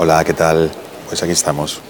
Hola, 0.00 0.22
¿qué 0.22 0.32
tal? 0.32 0.70
Pues 1.08 1.24
aquí 1.24 1.32
estamos. 1.32 1.80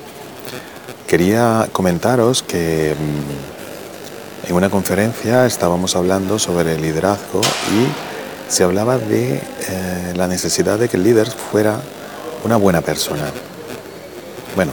Quería 1.07 1.69
comentaros 1.73 2.43
que 2.43 2.97
mm, 2.99 4.49
en 4.49 4.57
una 4.57 4.71
conferencia 4.71 5.45
estábamos 5.45 5.95
hablando 5.95 6.39
sobre 6.39 6.77
el 6.77 6.81
liderazgo 6.81 7.43
y 7.43 8.51
se 8.51 8.65
hablaba 8.65 8.97
de 8.97 9.35
eh, 9.35 10.15
la 10.17 10.27
necesidad 10.27 10.79
de 10.79 10.89
que 10.89 10.97
el 10.97 11.05
líder 11.05 11.31
fuera 11.31 11.83
una 12.45 12.57
buena 12.57 12.81
persona. 12.81 13.31
Bueno, 14.57 14.73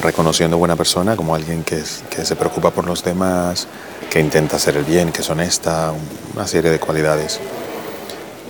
reconociendo 0.00 0.56
buena 0.56 0.74
persona 0.74 1.14
como 1.14 1.34
alguien 1.34 1.64
que, 1.64 1.84
que 2.08 2.24
se 2.24 2.36
preocupa 2.36 2.70
por 2.70 2.86
los 2.86 3.04
demás, 3.04 3.66
que 4.08 4.18
intenta 4.18 4.56
hacer 4.56 4.78
el 4.78 4.84
bien, 4.84 5.12
que 5.12 5.20
es 5.20 5.28
honesta, 5.28 5.92
una 6.34 6.46
serie 6.46 6.70
de 6.70 6.80
cualidades. 6.80 7.38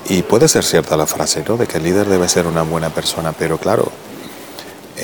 Y 0.09 0.23
puede 0.23 0.47
ser 0.47 0.63
cierta 0.63 0.97
la 0.97 1.07
frase, 1.09 1.45
¿no? 1.49 1.57
De 1.57 1.67
que 1.67 1.79
el 1.79 1.83
líder 1.83 2.07
debe 2.07 2.29
ser 2.29 2.47
una 2.47 2.63
buena 2.63 2.91
persona, 2.91 3.33
pero 3.33 3.59
claro, 3.59 3.91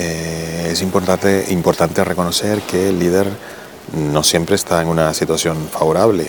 eh, 0.01 0.69
es 0.71 0.81
importante, 0.81 1.47
importante 1.49 2.05
reconocer 2.05 2.61
que 2.61 2.87
el 2.87 2.99
líder 2.99 3.27
no 3.91 4.23
siempre 4.23 4.55
está 4.55 4.81
en 4.81 4.87
una 4.87 5.13
situación 5.13 5.67
favorable 5.69 6.25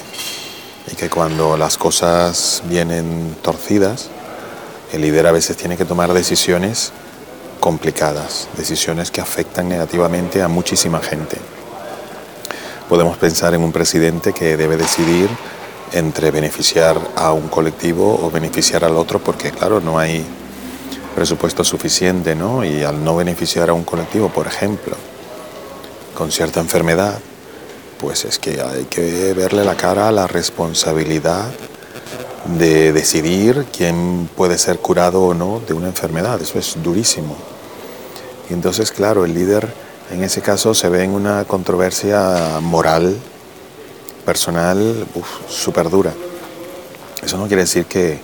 y 0.90 0.96
que 0.96 1.08
cuando 1.08 1.56
las 1.56 1.78
cosas 1.78 2.64
vienen 2.66 3.36
torcidas, 3.42 4.08
el 4.92 5.02
líder 5.02 5.28
a 5.28 5.30
veces 5.30 5.56
tiene 5.56 5.76
que 5.76 5.84
tomar 5.84 6.12
decisiones 6.12 6.90
complicadas, 7.60 8.48
decisiones 8.56 9.12
que 9.12 9.20
afectan 9.20 9.68
negativamente 9.68 10.42
a 10.42 10.48
muchísima 10.48 10.98
gente. 10.98 11.36
Podemos 12.88 13.18
pensar 13.18 13.54
en 13.54 13.62
un 13.62 13.70
presidente 13.70 14.32
que 14.32 14.56
debe 14.56 14.76
decidir 14.76 15.28
entre 15.92 16.32
beneficiar 16.32 16.98
a 17.14 17.32
un 17.32 17.46
colectivo 17.46 18.18
o 18.20 18.32
beneficiar 18.32 18.84
al 18.84 18.96
otro, 18.96 19.20
porque 19.20 19.52
claro, 19.52 19.78
no 19.78 19.96
hay 19.96 20.26
presupuesto 21.14 21.64
suficiente, 21.64 22.34
¿no? 22.34 22.64
Y 22.64 22.82
al 22.82 23.04
no 23.04 23.16
beneficiar 23.16 23.70
a 23.70 23.72
un 23.72 23.84
colectivo, 23.84 24.28
por 24.28 24.46
ejemplo, 24.46 24.96
con 26.16 26.30
cierta 26.30 26.60
enfermedad, 26.60 27.18
pues 27.98 28.24
es 28.24 28.38
que 28.38 28.60
hay 28.60 28.84
que 28.84 29.34
verle 29.34 29.64
la 29.64 29.76
cara 29.76 30.08
a 30.08 30.12
la 30.12 30.26
responsabilidad 30.26 31.50
de 32.58 32.92
decidir 32.92 33.66
quién 33.76 34.28
puede 34.36 34.56
ser 34.58 34.78
curado 34.78 35.22
o 35.22 35.34
no 35.34 35.60
de 35.66 35.74
una 35.74 35.88
enfermedad. 35.88 36.40
Eso 36.40 36.58
es 36.58 36.76
durísimo. 36.82 37.36
Y 38.48 38.54
entonces, 38.54 38.90
claro, 38.90 39.24
el 39.24 39.34
líder 39.34 39.68
en 40.10 40.24
ese 40.24 40.40
caso 40.40 40.74
se 40.74 40.88
ve 40.88 41.04
en 41.04 41.10
una 41.10 41.44
controversia 41.44 42.58
moral 42.60 43.16
personal 44.24 45.06
súper 45.48 45.88
dura. 45.90 46.12
Eso 47.22 47.36
no 47.36 47.46
quiere 47.46 47.62
decir 47.62 47.84
que, 47.86 48.18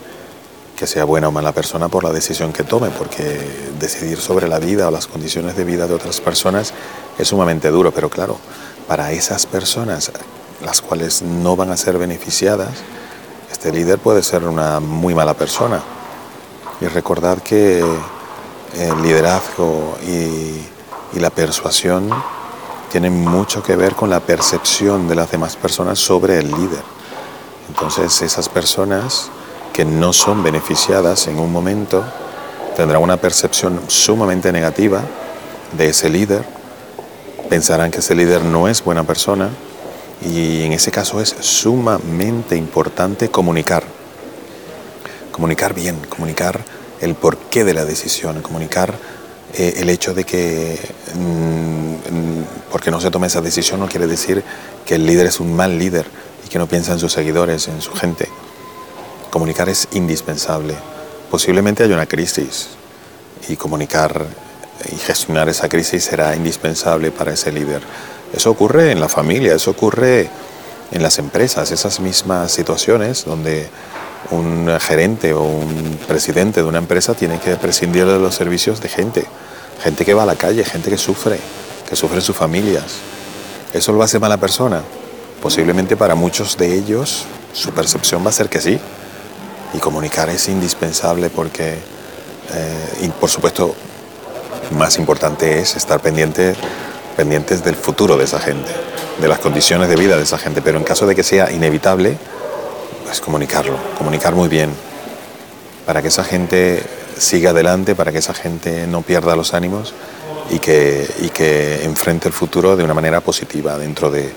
que 0.77 0.87
sea 0.87 1.05
buena 1.05 1.29
o 1.29 1.33
mala 1.33 1.53
persona 1.53 1.89
por 1.89 2.05
la 2.05 2.13
decisión 2.13 2.53
que 2.53 2.63
tome, 2.63 2.91
porque 2.91 3.41
decidir 3.81 4.21
sobre 4.21 4.47
la 4.47 4.59
vida 4.59 4.87
o 4.89 4.91
las 4.91 5.07
condiciones 5.07 5.57
de 5.57 5.65
vida 5.65 5.87
de 5.87 5.95
otras 5.95 6.21
personas 6.21 6.73
es 7.19 7.29
sumamente 7.29 7.71
duro, 7.71 7.93
pero 7.93 8.11
claro, 8.11 8.37
para 8.87 9.11
esas 9.13 9.47
personas, 9.47 10.13
las 10.63 10.81
cuales 10.83 11.23
no 11.23 11.57
van 11.57 11.71
a 11.71 11.77
ser 11.77 11.99
beneficiadas, 11.99 12.71
este 13.51 13.73
líder 13.73 13.99
puede 13.99 14.23
ser 14.23 14.45
una 14.45 14.81
muy 14.81 15.15
mala 15.15 15.35
persona. 15.35 15.83
Y 16.81 16.87
recordad 16.87 17.39
que 17.39 17.83
el 18.75 19.03
liderazgo 19.03 19.97
y, 20.07 20.73
la 21.19 21.31
persuasión 21.31 22.11
tiene 22.93 23.09
mucho 23.09 23.63
que 23.63 23.75
ver 23.75 23.95
con 23.95 24.11
la 24.11 24.21
percepción 24.21 25.09
de 25.09 25.15
las 25.15 25.31
demás 25.31 25.57
personas 25.57 25.99
sobre 25.99 26.39
el 26.41 26.51
líder. 26.51 26.83
Entonces 27.71 28.21
esas 28.21 28.51
personas 28.51 29.31
que 29.77 29.85
no 29.85 30.15
son 30.15 30.43
beneficiadas 30.43 31.27
en 31.27 31.39
un 31.39 31.53
momento 31.53 32.03
tendrán 32.79 33.03
una 33.03 33.19
percepción 33.19 33.79
sumamente 33.89 34.51
negativa 34.51 35.03
de 35.77 35.91
ese 35.91 36.09
líder, 36.09 36.47
pensarán 37.51 37.91
que 37.91 37.99
ese 37.99 38.15
líder 38.15 38.43
no 38.43 38.69
es 38.69 38.83
buena 38.83 39.05
persona 39.05 39.51
y 40.25 40.63
en 40.63 40.73
ese 40.73 40.91
caso 40.91 41.21
es 41.21 41.37
sumamente 41.41 42.57
importante 42.57 43.29
comunicar. 43.29 43.83
Comunicar 45.31 45.75
bien, 45.75 45.99
comunicar 46.09 46.65
el 47.03 47.15
porqué 47.15 47.63
de 47.63 47.75
la 47.75 47.85
decisión, 47.85 48.41
comunicar 48.41 48.95
eh, 49.53 49.75
el 49.77 49.91
hecho 49.91 50.15
de 50.15 50.25
que 50.25 50.81
mm, 51.15 52.73
porque 52.73 52.91
no 52.91 52.99
se 52.99 53.11
tome 53.11 53.27
esa 53.27 53.43
decisión 53.43 53.79
no 53.79 53.89
quiere 53.89 54.07
decir 54.07 54.43
que 54.87 54.95
el 54.95 55.05
líder 55.05 55.27
es 55.27 55.39
un 55.39 55.55
mal 55.55 55.79
líder 55.79 56.07
y 56.47 56.49
que 56.49 56.59
no 56.59 56.67
piensa 56.67 56.93
en 56.93 56.99
sus 56.99 57.13
seguidores, 57.13 57.69
en 57.69 57.83
su 57.83 57.93
gente. 57.93 58.27
Comunicar 59.31 59.69
es 59.69 59.89
indispensable. 59.93 60.75
Posiblemente 61.31 61.83
haya 61.83 61.95
una 61.95 62.07
crisis 62.07 62.69
y 63.49 63.57
comunicar 63.57 64.27
y 64.91 64.97
gestionar 64.97 65.49
esa 65.49 65.69
crisis 65.69 66.05
será 66.05 66.35
indispensable 66.37 67.11
para 67.11 67.33
ese 67.33 67.53
líder. 67.53 67.83
Eso 68.33 68.51
ocurre 68.51 68.93
en 68.93 69.01
la 69.01 69.09
familia, 69.09 69.55
eso 69.55 69.71
ocurre 69.71 70.29
en 70.93 71.03
las 71.03 71.19
empresas, 71.19 71.71
esas 71.71 72.01
mismas 72.01 72.53
situaciones 72.53 73.25
donde 73.25 73.69
un 74.31 74.69
gerente 74.81 75.33
o 75.33 75.43
un 75.43 75.99
presidente 76.07 76.63
de 76.63 76.69
una 76.69 76.79
empresa 76.79 77.15
tiene 77.15 77.39
que 77.39 77.57
prescindir 77.57 78.07
de 78.07 78.19
los 78.19 78.35
servicios 78.35 78.81
de 78.81 78.89
gente, 78.89 79.27
gente 79.83 80.05
que 80.05 80.15
va 80.15 80.25
a 80.25 80.27
la 80.27 80.37
calle, 80.37 80.65
gente 80.65 80.91
que 80.91 80.99
sufre, 80.99 81.39
que 81.89 81.97
sufren 81.97 82.21
sus 82.21 82.37
familias. 82.37 82.85
¿Eso 83.73 83.93
lo 83.93 84.03
hace 84.03 84.19
mala 84.19 84.37
persona? 84.37 84.83
Posiblemente 85.43 85.97
para 85.97 86.15
muchos 86.15 86.57
de 86.57 86.75
ellos 86.75 87.27
su 87.53 87.71
percepción 87.71 88.25
va 88.25 88.31
a 88.31 88.33
ser 88.33 88.49
que 88.49 88.61
sí. 88.61 88.79
Y 89.75 89.79
comunicar 89.79 90.29
es 90.29 90.49
indispensable 90.49 91.31
porque, 91.31 91.75
eh, 92.53 92.99
y 93.03 93.09
por 93.09 93.29
supuesto, 93.29 93.75
más 94.73 94.99
importante 94.99 95.59
es 95.61 95.77
estar 95.77 96.01
pendiente, 96.01 96.55
pendientes 97.17 97.63
del 97.65 97.77
futuro 97.77 98.17
de 98.17 98.25
esa 98.25 98.39
gente, 98.39 98.71
de 99.21 99.29
las 99.29 99.39
condiciones 99.39 99.89
de 99.89 99.97
vida 99.97 100.17
de 100.17 100.23
esa 100.23 100.39
gente. 100.39 100.63
Pero 100.63 100.79
en 100.79 100.85
caso 100.85 101.07
de 101.07 101.15
que 101.15 101.23
sea 101.23 101.51
inevitable, 101.51 102.17
pues 103.05 103.21
comunicarlo, 103.21 103.77
comunicar 103.99 104.35
muy 104.35 104.49
bien, 104.49 104.71
para 105.85 106.03
que 106.03 106.09
esa 106.09 106.25
gente 106.25 106.83
siga 107.19 107.51
adelante, 107.51 107.95
para 107.95 108.13
que 108.13 108.19
esa 108.19 108.35
gente 108.35 108.87
no 108.87 109.03
pierda 109.03 109.37
los 109.37 109.55
ánimos 109.55 109.95
y 110.51 110.59
que, 110.59 111.09
y 111.21 111.29
que 111.31 111.85
enfrente 111.85 112.29
el 112.29 112.35
futuro 112.35 112.77
de 112.77 112.85
una 112.85 112.95
manera 112.95 113.21
positiva 113.21 113.79
dentro 113.79 114.11
de, 114.11 114.33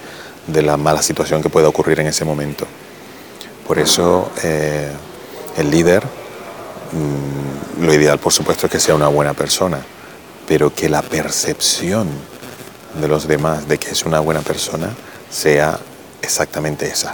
de 0.48 0.62
la 0.62 0.78
mala 0.78 1.02
situación 1.02 1.42
que 1.42 1.50
pueda 1.50 1.68
ocurrir 1.68 2.00
en 2.00 2.08
ese 2.08 2.26
momento. 2.26 2.66
Por 3.68 3.80
eso 3.80 4.32
eh, 4.44 4.90
el 5.60 5.70
líder, 5.70 6.04
mm, 6.04 7.84
lo 7.84 7.94
ideal 7.94 8.18
por 8.18 8.32
supuesto 8.32 8.66
es 8.66 8.72
que 8.72 8.80
sea 8.80 8.96
una 8.96 9.10
buena 9.10 9.34
persona, 9.34 9.80
pero 10.48 10.74
que 10.74 10.90
la 10.90 11.02
percepción 11.02 12.08
de 13.00 13.08
los 13.08 13.28
demás 13.28 13.68
de 13.68 13.78
que 13.78 13.90
es 13.90 14.06
una 14.06 14.20
buena 14.22 14.42
persona 14.42 14.90
sea 15.30 15.78
exactamente 16.22 16.88
esa. 16.88 17.14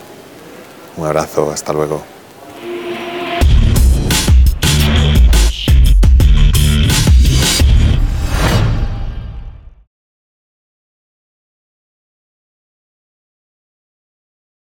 Un 0.95 1.07
abrazo, 1.07 1.51
hasta 1.51 1.73
luego. 1.73 2.15